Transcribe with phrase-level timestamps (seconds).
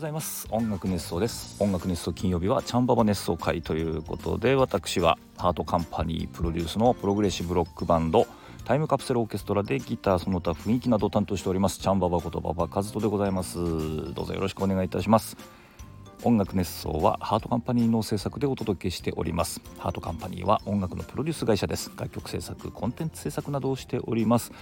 [0.00, 0.48] ございます。
[0.50, 1.62] 音楽熱想です。
[1.62, 8.26] 音楽熱想金曜日はチャンババ熱想回ということで私はハートカンパニープロデュースのプログレッシブロックバンド
[8.64, 13.58] タイムカプセルオーケストラでギターその他雰囲気などを担当しておりますチャンババことババカズトでございます。
[14.14, 15.36] どうぞよろしくお願いいたします。
[16.22, 19.60] 音楽熱想はハートカンパニーの制作でお届けしております。
[19.78, 21.90] ハートカンパニーは音楽のプロデュース会社です。
[21.96, 24.52] 楽曲制作コンテンツ制作などをしております。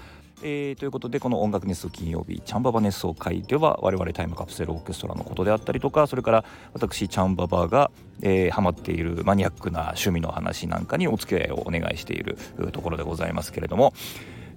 [0.43, 7.90] えー、ということでこの音楽熱奏金曜日チャンババ熱奏会では我々タイムカプセルオーケストラのことであったりとかそれから私チャンババが、
[8.22, 12.39] えー、ハマっているマニアックな趣味の話なんかにお付き合いをお願いしている
[12.72, 13.93] ところでございますけれども、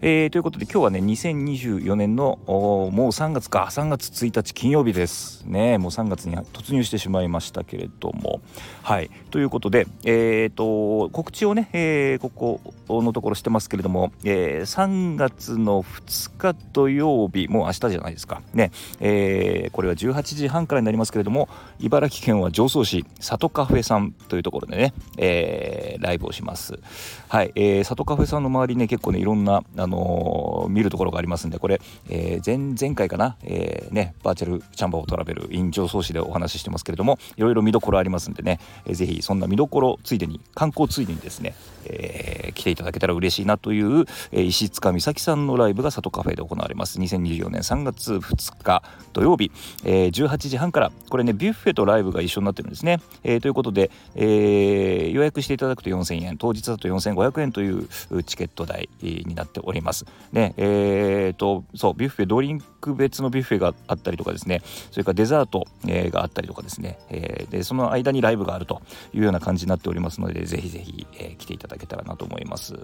[0.04, 3.68] えー、ということで今日はね2024年のもう3月か。
[3.70, 5.78] 3月1日金曜日ですね。
[5.78, 8.42] もう3月に突入してしまいましたけれども。
[8.82, 9.12] はい。
[9.30, 10.58] ということでえっ、ー、
[11.06, 18.42] と告知をね、えー、ここのところしてますけれども、えー、3月の2日土曜日もう明日じゃないですか。
[18.56, 18.72] ね、
[19.02, 21.48] えー、これは18時半からになりますけれども
[21.80, 26.80] 茨城県は常総市里カフェさんというところでね、えー、ライブをします。
[27.28, 41.54] はい、えー、里カフェさんの周りね結構ねいろんなあのの見るところがありますんでこれ、えー、前前回かな、えー、ね、バーチャルチャンバーをトラベルイン上総市でお話ししてますけれどもいろいろ見どころありますんでね、えー、ぜひそんな見どころついでに観光ついでにですね、
[41.86, 47.00] えー、来ていただけたら嬉しいなという、えー、石塚美咲さんのライブが里カフェで行われます。
[47.00, 49.52] 2024年3月2日土曜日、
[49.84, 50.92] えー、18時半から。
[51.10, 57.88] これねビュッフェとライブが一緒になってるんですね、えー、ということで、えー、予約していただくと4000円当日だと4500円という
[58.24, 59.81] チケット代になっております。
[59.82, 60.06] ります。
[60.32, 68.82] ねえーと、そうビュッフェドリンク別のビュッフェがあったりとかですねそれからデザート、えー、があったりとかですね、えー、でその間にライブがあると
[69.14, 72.76] いうような感じになっておりますのでぜひぜひ、えー、来ていただけたらなと思います。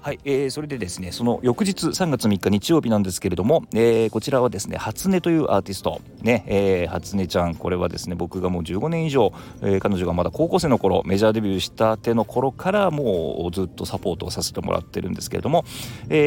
[0.00, 9.32] はい、えー、それでですねその翌日3月3日日曜日なんですけれども、えー、こちらはですね初音というアーティストね、えー、初音ちゃんこれはですね僕がもう15年以上、
[9.62, 15.64] えー、彼女がまだ高校生の頃メジャーデビューしたての頃からもうずっとサポートをさせてもらってるんですけれども、
[16.10, 16.23] え、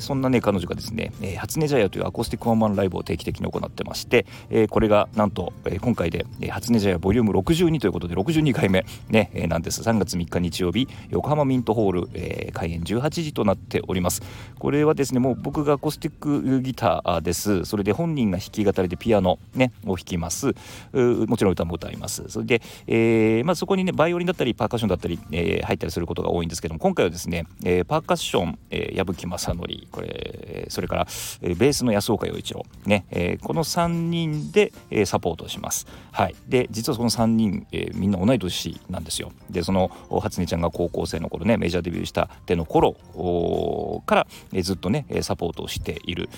[0.00, 9.82] そんなね彼女がですね、えー、初音ジャイアというアコースティックワンマンライブを定期的に行ってまして、えー、これがなんと、えー、今回で、えー、初音ジャイアボリューム62ということで62回目ね、えー、なんです。
[9.82, 14.22] 3月3日日曜日横浜ミントホール、えー、開演18時となっております。
[14.58, 17.64] これはですねもう僕がアコースティックギターです。
[17.64, 20.54] それで本人が弾き語りでピアノねを弾きます。
[20.92, 22.24] もちろん歌も歌います。
[22.28, 31.06] それで、えーまあ、そこにねバイオリンだったりパーカッションだったり、えー、入ったりすることが多いんですけども今回はですね、えー、パーカッション、えー、矢吹則これそれから、
[31.42, 35.86] え、ベースの安岡洋一郎ね、えー、この3人で、え、サポートします。
[36.12, 36.34] はい。
[36.48, 39.32] で実はその3人、えー、みんな同い年なんですよ。
[39.50, 39.90] でその
[40.20, 42.94] 初音ちゃんが高校生の頃ねメジャーデビューしたての頃
[44.06, 46.28] から、えー、ずっとねサポートをしている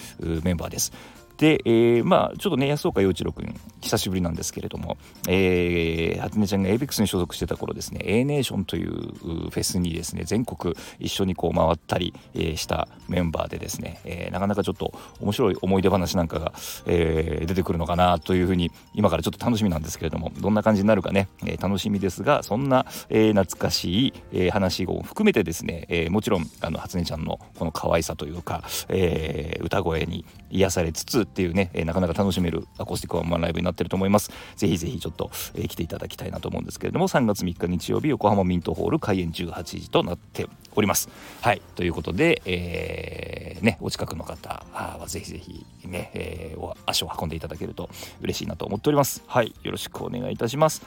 [0.43, 0.93] メンバーです。
[1.39, 4.97] で、えー、まあちょっとね安岡洋一郎君久しぶりなんですけれども、
[5.29, 16.53] えー、初音ちゃんが ABEX に所属してた頃ですね A ネーションというフェスにですね全国一緒にこう回ったり、えー、したメンバーでですね、えー、なかなかちょっと面白い思い出話なんかが、
[16.87, 34.31] えー、出てくるのかなというふうに今からちょっと楽しみなんですけれどもどんな感じになるかね、えー、楽しみですがそんな、えー、懐かしい、えー、話を含めてですね、えー、もちろんあの初音ちゃんのこの可愛さというか、えー、歌声に癒されつつっていうね、えー、なかなか楽しめるアコースティックワンマンライブになってると思います。
[34.57, 41.09] ぜひぜひちょっと、えー、来ていただきたいなと思うんですけれども3月3日日曜日横浜ミントホール開演18時となっております。
[41.41, 41.63] はい。
[41.75, 47.89] ということで、えー、ねお近くの方はぜひぜひね、えー、足を運んでいただけると
[48.21, 49.23] 嬉しいなと思っております。
[49.27, 49.55] はい。
[49.63, 50.83] よろしくお願いいたします。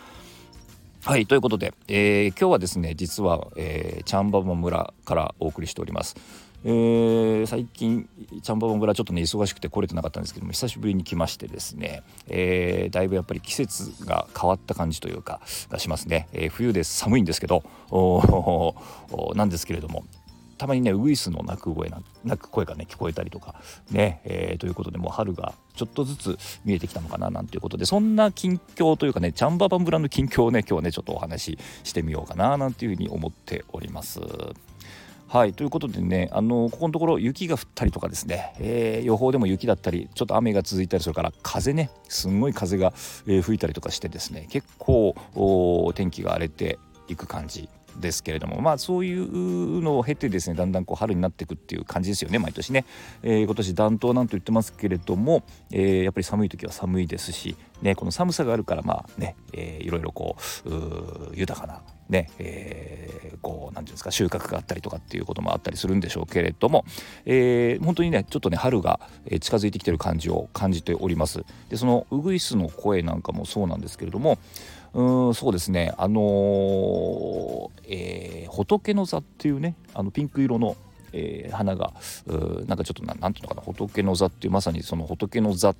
[1.06, 1.26] はい。
[1.26, 6.16] ということで、えー、今日はですね実は、えー、チャンババ村からお送りしております。
[6.64, 8.10] えー、最近
[8.42, 17.64] チャンババ村ちょっとね忙しくて来れてなかったんですけども久しぶりに来ましてですね、えー、だいぶやっぱり季節が変わった感じというかがしますね、えー、冬で寒いんですけど
[19.36, 20.04] なんですけれども
[20.58, 23.56] たまにねウイスの鳴く声な鳴く声がね聞こえたりとか
[23.92, 34.20] ね、えー、ということでもう春がちょっとずつ見えてきたのかななんていうことでそんな近況というかねチャンババン村の近況をね今日はねちょっとお話ししてみようかななんていうふうに思っております。
[35.32, 42.94] はいということでねあのここのところ雪が降ったりとかですね、えー、予報でも雪だったりちょっと雨が続いたりするから風ねすんごい風が、
[43.28, 45.14] えー、吹いたりとかしてですね結構
[45.94, 52.86] 天気が荒れていく感じですけれどもまあそういうのを経てですねだんだんこう春になっていくっていう感じですよね毎年ね、
[53.22, 60.70] えー、今年暖冬なんと言ってますけれども、えー、やっぱり寒い時は寒いですしねこの寒さがあるからまあね、えー、いろいろこう
[61.36, 66.86] 豊かなね、えー、こう何て言うんですか収穫があったりとかっていうこともあったりするんでしょうけれども、
[67.26, 69.00] えー、本当にねちょっとね春が
[69.40, 71.46] 近づいてきてる感じを感じております。
[71.70, 74.38] でそのウグイスの声なんかもそうなんですけれども
[74.94, 80.76] うんそうですねあのー、えー、仏の座っていうねあのピンク色の
[81.12, 81.94] えー、花が
[82.68, 85.76] なんかちょっとなんていうのかな仏の座っていうまさにその仏の座っ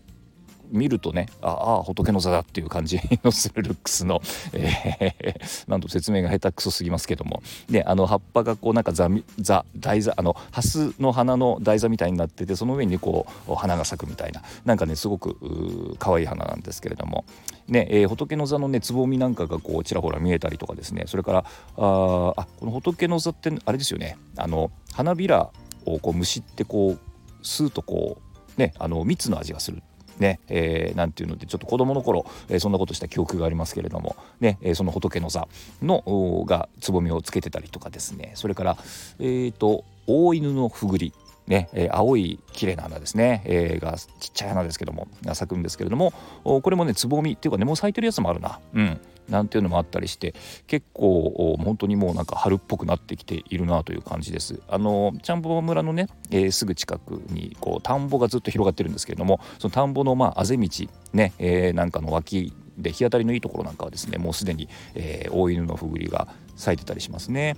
[0.72, 4.22] 見るとねああ仏の座だっていう感じ のするルックスの、
[4.54, 7.42] えー、 なんと説明が下手くそすぎますけども。
[7.70, 14.42] であの葉っぱがこうなんか座座台座あのハスの花の台座みたいになっててその上にこう花が咲くみたいな。
[14.66, 17.26] なんかねすごく可愛い花なんですけれども。
[17.68, 21.04] ね、えー、仏の座のねつぼみなんかがこうちらほら見えたりとかですね。
[21.08, 21.44] それからあ
[21.78, 24.18] あこの仏の座ってあれですよね。
[24.38, 25.52] あの花びら
[25.86, 27.00] をこうむしってこう
[27.46, 28.18] スーッとこ
[28.58, 29.84] うねあの蜜の味がする。
[30.20, 35.48] ね、えー、なんていうのでちょっと子供の頃、えー、そんなことした記憶がありますけれども、ねえー、その仏の座
[35.82, 38.32] のがつぼみをつけてたりとかですね。
[38.36, 38.78] それから、
[39.20, 41.14] えーと、大犬のふぐり
[41.48, 46.14] ね、えー、青い綺麗な花ですね、えー、がちっちゃい花ですけどもが咲くんですけれども
[46.44, 48.60] これもねつぼみっていうかねもう咲いてるやつもあるな。
[48.74, 49.02] うん。
[49.30, 50.34] なんていうのもあったりして
[50.68, 60.70] 結構本当にもうなんか春っぽくなってきているなという感じですあのちゃんぽ村のね、えー、すぐ近くにこう田んぼがずっと広がってるんですけれどもその田んぼのまああぜ道
[61.14, 67.56] ね、えー、なんかの脇で日当たりのいいところなんかはですねもうすでに、えー、大犬のふぐりが咲いてたりしますね。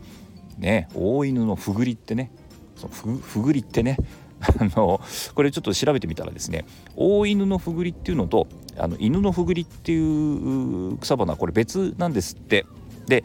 [0.57, 2.31] ね大犬のふぐりってね
[2.75, 3.97] そのふふぐりってね
[4.41, 4.99] あの
[5.35, 6.65] これちょっと調べてみたらですね
[6.95, 8.47] 大犬のふぐりっていうのと
[8.77, 12.65] あの犬のふぐりっていう草花これ別なんですって。
[13.07, 13.23] で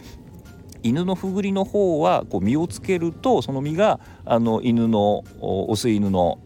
[0.82, 6.38] 犬のふぐりの方はこう実をつけるとその実があの犬のオス犬の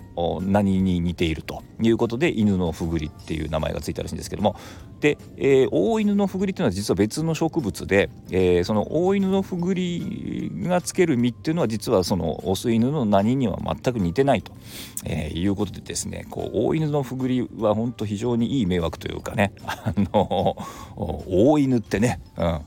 [0.43, 4.56] 何に似ているということで犬のふぐりっていう名前がついたらしいんですけども。
[5.00, 14.52] で、えー、大犬のふぐりっていうのは実は別の植物で、えー、その大犬のふぐりがつける実っていうのは実はそのオス犬の何には全く似てないと、
[15.06, 20.56] えー、いうことでですねこう大犬のふぐりは本当非常にいい迷惑というかね あの
[20.96, 22.62] 大犬ってね、うん、あ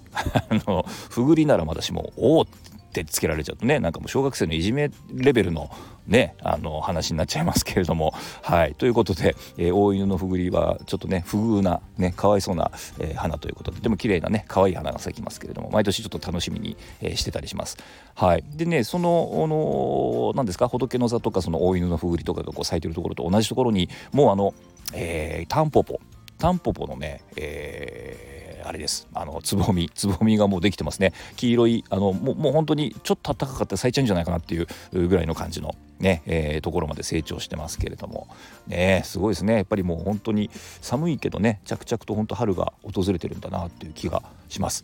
[0.65, 2.72] のふぐりならまだしも「お」って
[3.05, 5.69] つけられちゃうとねなんかもう小学生のいじめレベルの
[6.07, 8.13] ねあの話になっちゃいますけれども。
[8.41, 8.75] はい。
[8.75, 17.77] ということで、えー、大犬のふぐりはちょっとね不遇なねかわいそうな、えー、花ということででも綺麗なね可愛い花が咲きますけれども毎年ちょっと楽しみに、えー、してたりします。
[18.15, 18.43] はい。
[18.55, 24.53] でねそのあの何ですか仏の座とかその大犬のふぐりとかがこう咲いてるところと同じところにもうあの、
[24.93, 25.99] えー、タンポポ
[26.37, 28.32] タンポポのね、えー
[28.63, 29.07] あれです。
[29.13, 31.13] あのつぼみつぼみがもうできてますね。
[31.35, 34.67] 黄色いあのもうもう本当にちょっと暖かかったら咲いちゃうんじゃないかなっていう
[35.07, 38.27] ぐらいの感じのね、えー、ところまで成長してますけれども。
[38.67, 39.55] ねすごいですね。
[39.55, 40.49] やっぱりもう本当に
[40.81, 44.83] 寒いけどね着々と本当春が訪れてるんだなっていう気がします。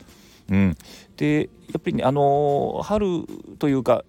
[0.50, 0.78] うん、
[1.20, 3.26] でやっぱりね、あの、春
[3.60, 4.04] というか、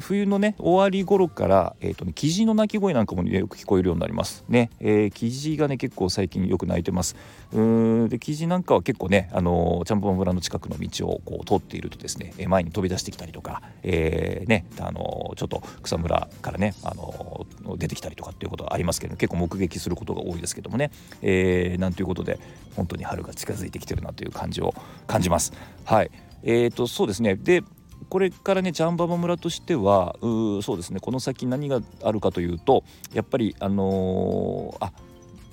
[0.00, 4.44] 冬のね終わり頃から、えーとね、キジの鳴き声なんかも、ね、よく聞こえるようになります。
[4.48, 7.16] ね、えー、キジがね結構最近よく鳴いてます。
[7.52, 17.44] うんでキジなんかは結構ね、あの、ちゃんぽん村の近くの道をこう通っているとですね、え前に飛び出してきたりとか、えー、ねあのちょっと草むらからね、あの
[17.76, 22.38] 出てきたりとかっていうことはありますけど結構目撃することが多いですけどもね、えー、なんということで
[22.76, 24.74] 本当に春が近づいてきてるなという感じを
[25.06, 25.52] 感じます。
[25.84, 26.10] はい。
[26.42, 27.36] えーと、そうですね。
[27.36, 27.62] で
[28.08, 31.00] これからねジャンババ村としてはうそうですね。
[31.00, 32.84] この先何があるかというと
[33.14, 34.92] やっぱりあのー、あ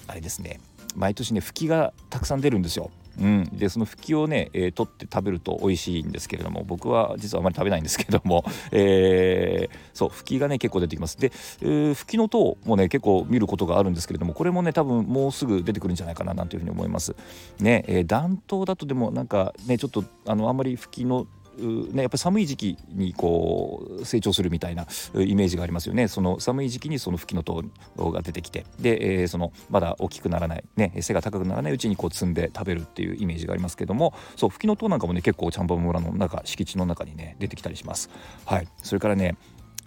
[0.07, 0.59] あれですね。
[0.95, 2.91] 毎年ね吹きがたくさん出るんですよ。
[3.19, 11.17] うん、でそのフキをね、えー、取って食べると美味しいんですけれども僕は実はあまり食べないんですけども、 えー、そうフキがね結構出てきます。
[11.17, 17.15] で、えー、フキの塔もね結構見ることがあるんですけれどもこれもね多分もうすぐ出てくるんじゃないかななんていうふうに思います。
[17.59, 21.27] ね、えー、暖冬だとでもなんかねちょっとあのあんまりフキの
[21.59, 26.07] ね、やっぱ寒い時期にこう成長するみたいなイメージがありますよね。
[26.07, 27.63] その寒い時期にその吹きの塔
[28.11, 28.65] が出てきて。
[28.79, 38.09] で、えー、そのまだ大きくならない、ね、背が高くならないうちにこう摘んで食べるっていうイメージがありますけどもそう吹きの塔なんかもね結構ちゃんぽん村の中敷地の中にね出てきたりします。
[38.45, 39.35] はい、それからね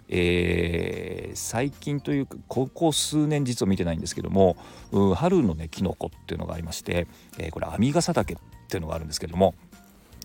[0.09, 4.57] えー、最近というかここ数年実は見てないんですけども
[5.15, 7.07] 春のねキノコっていうのがありまして、
[7.39, 8.37] えー、これ編み笠岳っ
[8.67, 9.55] ていうのがあるんですけども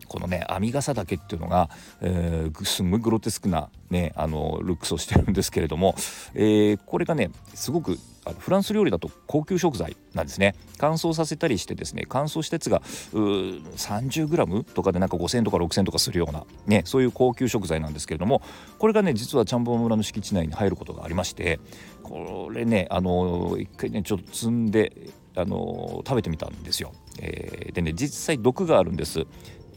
[0.09, 5.95] このね編み笠岳っていうのが、えー、すんごいグロテスクなねあのルックスをしてるんですけれども、
[6.35, 7.99] えー、これがねすごく
[8.39, 10.55] フランス料理だと高級食材なんですね。
[10.77, 18.43] 乾燥させたりしてですね乾燥したやつが 30g とかでなんか5000とか6000とかするようなねそういう高級食材なんですけれども
[18.79, 21.59] これがね実はちゃんぽん村の敷地内に入ることがありまして
[22.03, 24.93] これねあの一回ねちょっと積んで
[25.35, 29.27] あの食べてみたんですよ、えー、でね実際毒があるんです。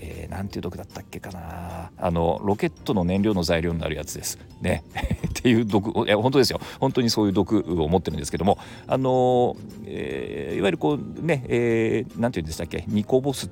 [0.04, 1.92] えー、なんていう毒だったっけかな。
[1.96, 4.40] あのロケットの燃料の材料になるやつです。
[4.60, 4.84] ね。
[5.30, 6.60] っていう毒いや本当ですよ。
[6.80, 8.58] 本当にそういう毒を持ってるんですけども。
[8.88, 9.56] あの、
[9.86, 12.84] えー、いわゆるこうね、えー、なんていうんでしたっけ。
[12.88, 13.50] ニコボスっ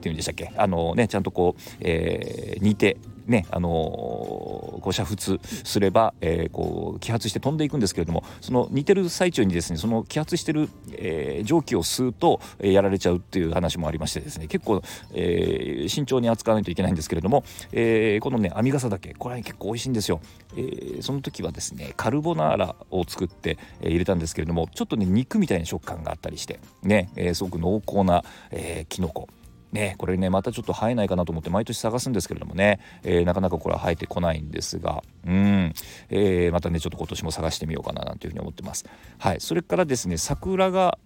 [0.00, 0.52] ていうんでしたっけ。
[0.56, 20.20] あのねちゃんとこう、えー、煮てねあのこう煮沸すれば、えー、こう揮発して飛んでいくんですけれどもその似てる最中にですねその揮発してる、えー、蒸気を吸うと、え、やられちゃうっていう話もありましてですね結構、え、慎重に扱わないといけないんですけれども、え、このね編笠だけこれは結構美味しいんですよ、
[20.56, 29.28] え、その時はですねカルボナーラを作って、え、入れたんですけれどもちょっとね肉みたいな食感があったりしてね、え、すごく濃厚な、えー、キノコ。
[29.74, 35.74] ねこれねまたちょっと生えないかなと思って毎年探すんですけれどもね、えー、なかなかこれは生えてこないんですがうん、
[36.08, 38.86] えー、またねちょっと今年も探してみようかななんていうふうに思ってます。
[39.18, 39.40] はい。
[39.40, 40.98] それからですね桜が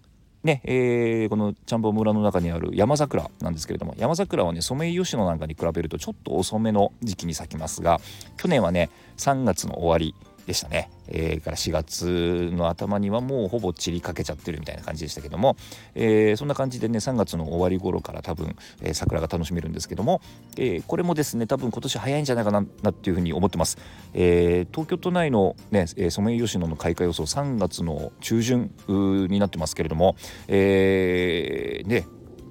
[0.43, 7.99] ねえー、このチャンボ村の中にある山桜なんですけれども山桜はねソメイヨシノなんかに比べるとちょっと遅めの時期に咲きますが
[8.37, 10.15] 去年はね3月の終わり
[10.49, 15.55] でしたね、えー、から4月の頭にはもうほぼ散りかけちゃってるみたいな感じでしたけども、
[15.93, 20.21] えー、そんな感じでね3月の終わり頃から多分、えー、桜が楽しめるんですけども、
[20.57, 23.77] えー、これもですね多分今年早いんじゃないかなっていうふうに思ってます、
[24.15, 30.15] え、東京都内のねソメイヨシノの開花予想3月の中旬になってますけれども、
[30.47, 32.07] えー、ね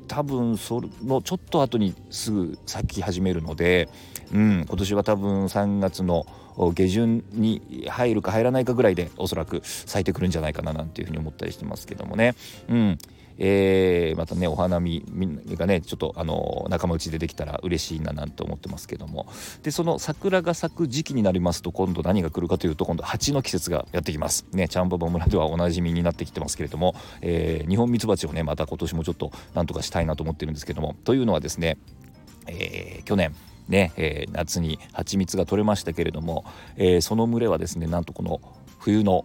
[0.06, 3.88] 多分そのちょっと後にすぐ咲き始めるので、
[4.32, 6.26] うん、今年は多分3月の
[6.74, 12.34] 下旬に入るか入らないかぐらいでおそらく咲いてくるんじゃないかななんていうふうに思ったりしてますけどもね。
[12.68, 12.98] うん。
[13.38, 15.04] えー、またねお花見
[15.54, 19.26] がねちょっとあの仲間内でできたら嬉しいななんて思ってますけども。
[19.62, 24.46] でその桜が咲く時期になりますと今度何が来るかというと今度蜂の季節がやってきます。
[24.52, 30.96] ねちゃんぼぼ村ではおなじみになってきてますけれども、えー、日本ミツバチをねまた今年もちょっとなんとかしたいなと思ってるんですけども。
[31.04, 31.78] というのはですね、
[32.48, 33.34] えー、去年
[33.68, 36.44] ね、えー、夏に蜂蜜が取れましたけれども、
[36.76, 38.40] えー、その群れはですねなんとこの
[38.78, 39.24] 冬の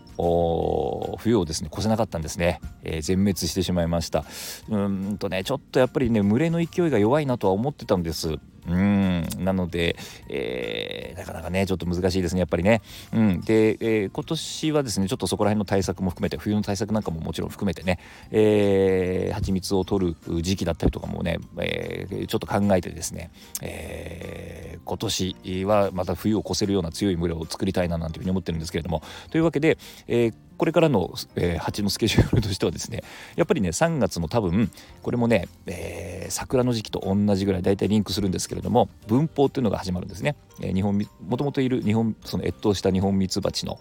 [1.20, 4.26] 冬をですね越せなかったんですね、えー、全滅してしまいました。
[4.70, 8.40] うんとねちょっとやっぱりね群れの勢いが弱いなとは思ってたんです。
[8.68, 9.28] うん。
[9.40, 9.96] なので、
[10.30, 12.82] えー、なかなかねちょっと難しいですねやっぱりね。
[13.14, 18.00] うん、で、えー、今年はですねちょっとそこら辺の対策も含めて冬の対策なんかももちろん含めてね、
[18.32, 29.02] えー、蜂蜜を取る時期だったりとかもね、えー、ちょっと考えてですね、えー、今年はまた冬を越せるような強い群れを作りたいななんていうふうに思ってるんですけれども。
[29.30, 29.78] というわけで、
[30.08, 33.04] えー、これからの、えー、蜂のスケジュールとしてはですね
[33.36, 43.80] やっぱりね3月も多分これもね、えー、桜の時期と同じぐらい大体リンクするんですけれども文法っていうのが始まるんですね、日本もともといる日本その越冬した日本ミツバチの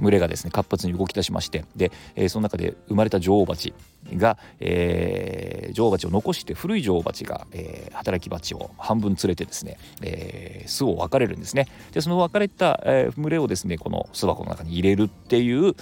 [0.00, 3.72] 群れがですね活発に動き出しましてで、えー、その中で生まれた女王蜂
[4.14, 11.68] が、えー、女王蜂を残して古い女王蜂が、えー、働き蜂を半分連れてですね、えー、巣を分かれるんですね。
[11.92, 15.74] でその分かれた、えー、群れをですねこの巣箱の中に入れるっていう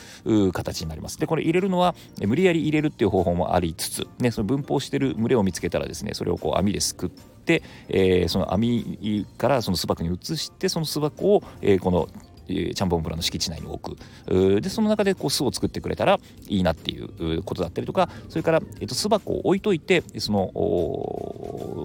[0.53, 1.19] 形になります。
[1.19, 7.38] でこれ入れるのは無理やり入れるっていう方法もありつつ、ね、その分蜂してる群れを見つけたらですねそれをこう網ですくって、
[7.89, 12.09] えー、その網からその巣箱に移してその巣箱を、えー、この
[12.49, 13.99] チャンポン村の敷地内に置く。
[14.61, 20.51] でその中でこう巣を作ってくれたらいいなっていうことだったりとかそれから、えっと、巣箱を置いといてその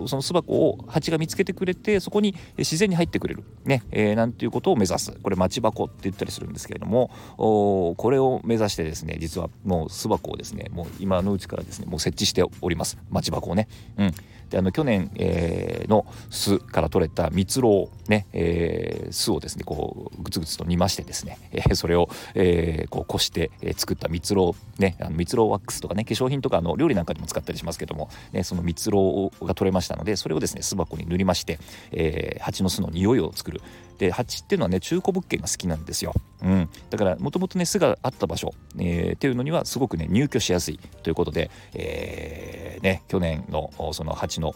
[0.07, 5.11] その巣箱を蜂が見つけてくれてそこに自然に入ってくれる、ねえー、なんていうことを目指す。
[5.21, 12.97] これ町箱って言ったりするんですけれどもこれを目指してですね実はもう巣箱をですねもう今のうちからですねもう設置しております。
[13.09, 13.67] 町箱をね。
[13.97, 14.13] うん。
[14.55, 31.59] あの去年、えー、の巣から取れた蜜蝋ね、えー、巣をですねこうグツグツと煮ましてですね、えー、それを、えー、こうこして、えー、作った蜜蝋ねあの蜜蝋ワックスとかね化粧品とかの料理なんかにも使ったりしますけども、ね、その蜜蝋が取れましたのでそれをですね巣箱に塗りまして、
[31.91, 33.61] えー、蜂の巣の匂いを作る。
[33.97, 44.53] で蜂っていうのはね中古物件が好きなんですよ、うん、だからもともとね巣があった場所、えー、っていうのにはすごくね入居しやすいということで、えー、ね、去年のその蜂のの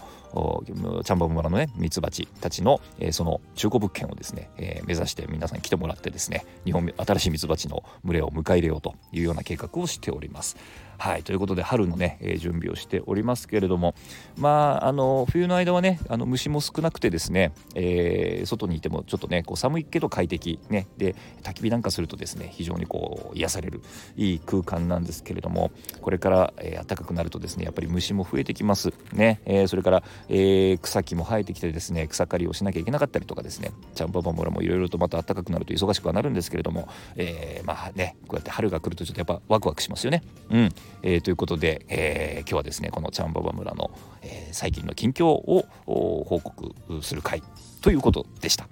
[0.66, 10.58] チャンバム村のねミツバチたちの、えー、その中古物件をですね、えー、目指して皆さん来てもらってですね日本新しいミツバチの群れを迎え入れようというような計画をしております。
[10.98, 13.94] はいということで春のね、え、準備をしておりますけれども
[14.38, 23.82] まああの冬の間はねあの虫も少なくてですね、えー、外にいてもちょっとねこう寒いけど快適ねで焚き火なんかするとですね非常にこう癒される
[24.16, 40.24] いい空間なんですけれどもこれから、えー、暖かくなるとですねやっぱり虫も増えてきますね、えー、それから、えー、草木も生えてきてですね草刈りをしなきゃいけなかったりとかですねチャンババ村もいろいろとまた暖かくなると忙しくはなるんですけれども、えー、まあねこうやって春が来るとちょっとやっぱワクワクしますよね。
[40.50, 40.70] うん
[41.04, 43.92] えー、ということで、えー、今日はですねこのチャンババ村の、
[44.22, 47.44] えー、最近の近況を報告する回
[47.82, 48.68] ということでした。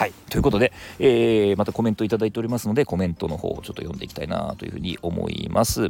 [0.00, 0.12] はい。
[0.30, 5.88] ということで、えー、またコメントいただいておりますので、コメントの方をちょっと読んでいきたいなというふうに思います。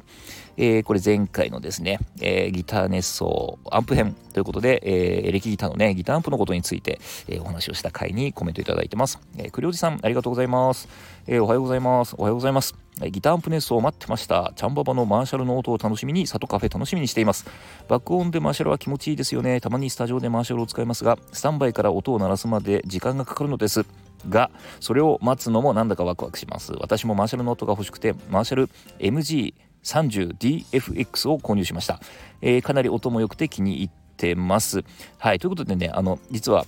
[0.57, 9.21] えー、これ前回のですね、えー、ギター熱奏アンプ編ということで、えー、エレキギターのね、ギターアンプのことについて、え、お話をした回にコメントいただいてます。
[9.37, 10.89] えー、栗おじさん、ありがとうございます。
[11.27, 12.15] えー、おはようございます。
[12.17, 12.75] おはようございます。
[13.11, 14.53] ギターアンプ熱奏を待ってました。
[14.57, 17.47] チャンババのマーシャルの音を楽しみに、里カフェ楽しみにしています。
[17.89, 19.61] 爆音でマーシャルは気持ちいいですよね。
[19.61, 23.85] たまにスタジオでマーシャルを使いますが、スタンバイから音を鳴らすまで時間がかかるのです。
[24.29, 24.51] が
[24.81, 32.01] それを待つのもなんだかワクワクします私もマーシャルノートが欲しくてマーシャル MG30DFX を購入しました、
[32.43, 34.85] えー、かなり音も良くて気に入ってます
[35.19, 36.67] はいということでねあの実は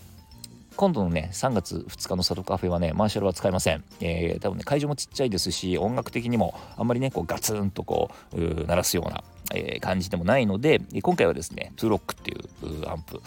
[0.77, 9.23] 今度のね3月2日の里カフェはねマーシャルは使いません、えー、多分ね会場もちっちゃいですし音楽的にもあんまりねこうガツンとこう鳴らすような
[9.55, 13.21] えー、感じでもないので今回はですねトゥロックっていうアンプ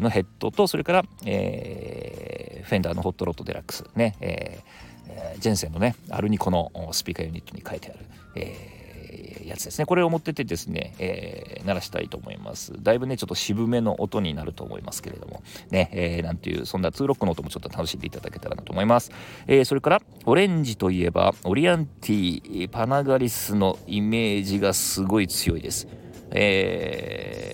[0.00, 7.98] のヘッドとそれから、えー、フェンダーのホットロットデラックスね、えー、ジェンセンのねアルニコのスピーカーユニットに書いてある、
[8.36, 8.73] えー
[9.48, 9.86] やつですね。
[9.86, 12.72] これを持っててですね、えー、鳴らしたいと思います。
[12.82, 15.42] だいぶねちょっと渋めの音になると思いますけれども。
[15.70, 19.10] ね、えー、なんていうそんなツーロックの音もちょっと楽しんでいただけたらなと思います、
[19.46, 25.88] えー、それからオレンジといえばオリアンティーパナガリスのイメージがすごい強いです。
[26.30, 27.53] えー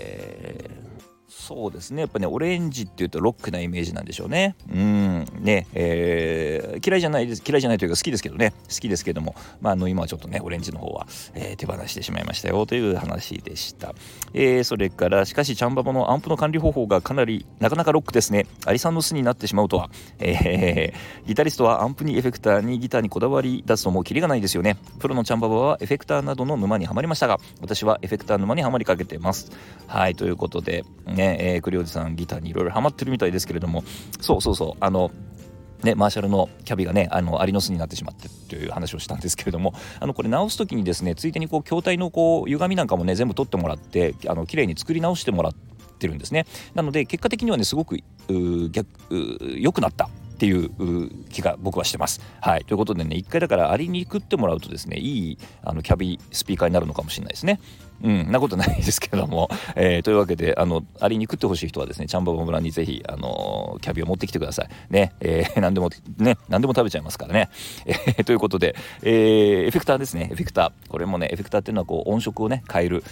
[1.50, 2.02] そうですね。
[2.02, 4.54] やっぱねオレンジっていうとロックなイメージなんでしょうね。
[4.72, 5.26] うん。
[5.40, 5.66] ね。
[5.74, 7.42] えー、嫌いじゃないです。
[7.44, 8.52] 嫌いじゃないというか好きですけどね。
[8.68, 9.34] 好きですけども。
[9.60, 13.96] まああの今はちょっとねオレンジの方は、えー、手放してしまいましたよという話でした、
[14.32, 18.46] えー、それからしかしチャンババのアンプの管理方法がかなりなかなかロックですね。
[18.64, 19.90] アリさんの巣になってしまうとは、
[20.20, 24.76] えー、ギタリストはアンプにエフェクターにギターにこだわり出すともうキリがないですよね。
[25.00, 29.50] プロのチャンババはエフェクターなどの沼にはまりましたが私はエフェクター沼にはまりかけてます。
[29.88, 33.82] はいということでねえー、栗おじさんギターにいろいろハマってるみたいですけれども
[34.20, 35.10] そうそうそうあの
[35.82, 45.54] ね、マーシャルのキャビがねあのアリの巣になってしまってという話をしたんですけれどもあのこれ直す時にですねついでにこう筐体のこう歪みなんかもね全部取ってもらってあの綺麗に作り直してもらっ
[45.98, 47.96] てるんですねなので結果的にはねすごく
[48.72, 48.88] 逆
[49.56, 50.08] 良くなったっ
[50.40, 50.70] ていう
[51.28, 52.22] 気が僕はしてます。
[52.40, 57.60] はい、ということでね一回だからアリに食ってもらうとですねいいあのキャビスピーカーになるのかもしれないですね。
[58.02, 64.68] うん、なことないですけども、えー、というわけで、あの、アリに食ってほしい人はですね、チャンババ村にぜひ、あのキャビを持ってきてください。
[64.90, 67.50] ね、えー、 何でも、ね、何でも食べちゃいますからね。
[67.86, 70.90] えー、ということで、えー、エフェクターですね、エフェクター。
[70.90, 73.04] これもね、エフェクターっていうのは、こう、音色をね、変える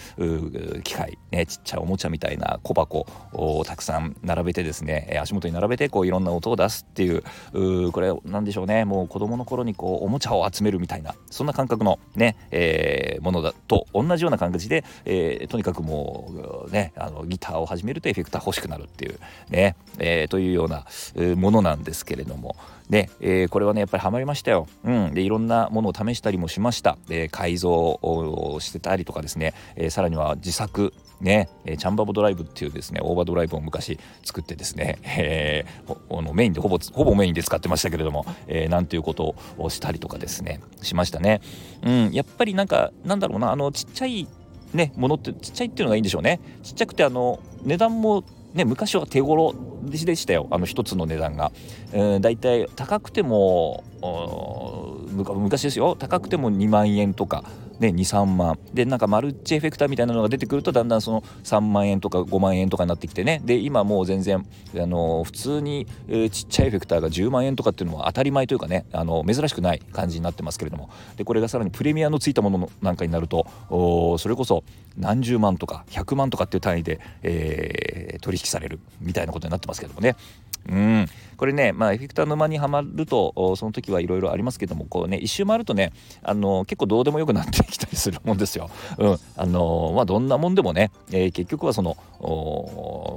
[0.85, 7.22] 機械、ね、ちっちゃいおもちゃみたいな小箱をたくさん並べてですね、足元に並べて、こう、いろんな音を出すっていう、
[7.53, 19.19] うこれ、なんでしょうね、もう子供の頃に、こう、おもちゃを集めるみたいな、そんな感覚のね、えー、ものだと同じような感じで、えー、とにかくもうねあのギターを始めるとエフェクター欲しくなるっていう
[19.51, 20.87] ね、えー、というような
[21.37, 22.57] ものなんですけれども。
[22.88, 24.67] ね、えー、これはねやっぱりハマりましたよ。
[24.83, 26.97] うん、でいろんなものを試したりもしました。
[27.11, 40.61] え改造をしてたりとかですね、えさらには自作ね、えチャンバボドライブっていうですねオーバードライブを昔作ってですね、えー、のメインでほぼほぼメインで使ってましたけれども、えー、なんていうことをしたりとかですね。
[40.83, 41.41] しましたね。
[41.83, 43.53] うん、やっぱりなんかなんだろうな。
[43.53, 44.29] あのちっちゃい
[44.74, 46.40] ねものってちっちゃいっていうのがいいんでしょうね。
[46.62, 50.46] ちっちゃくてあの値段もね昔は手頃でしたよ。
[50.50, 51.52] あの一つの値段が、
[51.92, 53.85] えー、だいたい高くても
[55.12, 55.96] 昔ですよ。
[55.96, 57.44] 高くても2万円とか。
[57.81, 58.59] ね、23万。
[58.75, 63.41] でなんかマルチエフェクターみたいなのが出てくるとだんだんその3万円とか5万円とかになってきてね。
[63.45, 70.91] で今もう全然あの普通に、えー、ちっちゃいエフェクターが10万円とかっていうのは当たり前というかねあの珍しくない感じになってますけれども。
[71.17, 73.47] でこれがさらにプレミアのついたものなんかになると
[74.19, 74.64] それこそ
[74.97, 80.17] 何十万とか100万とかっていう単位で、えー、取引されるみたいなことになってますけどもね。
[80.68, 81.07] うん
[81.38, 88.68] これね、まあ、エフェクター沼にはまるとその時はいろいろありますけどもこうね一周回るとねあの結構どうでもよくなってきたりするもんですよ。
[88.98, 91.96] うん、あのまあどんなもんでもね、えー、結局はその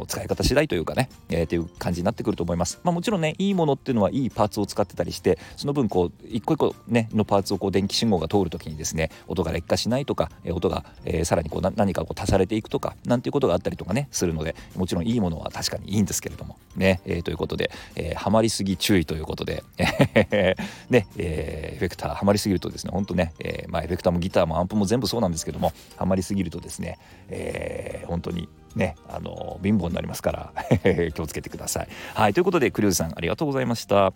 [0.07, 2.79] 使い方次第というかね、えー、っていう感じになってくると思います。
[2.83, 26.97] まあ、もちろんねいいものっていうのはいいパーツを使ってたりしてその分こう一個一個ねのパーツをこう電気信号が通る時にですね音が劣化しないとか、音が、えー、さらにこう何かこう足されていくとかなんていうことがあったりとかねするのでもちろんいいものは確かにいいんですけれどもね、えー、ということで、えー、ハマりすぎ注意ということで ね、えー、エフェクターハマりすぎるとですねほんとね、えー、まあ、エフェクターもギターもアンプも全部そうなんですけどもハマりすぎるとですね、
[27.29, 30.53] えー、本当にねあの貧乏になりますから
[31.13, 31.87] 気をつけてください。
[32.13, 34.13] はいということでクルーズさんありがとうございました。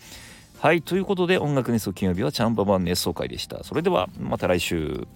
[0.59, 3.63] はいということで音楽熱奏金曜日はチャンババン熱奏会でした。
[3.63, 5.07] それではまた来週。